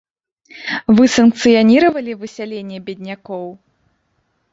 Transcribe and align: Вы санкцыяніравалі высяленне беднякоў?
Вы 0.99 1.03
санкцыяніравалі 1.15 2.11
высяленне 2.21 2.79
беднякоў? 2.87 3.45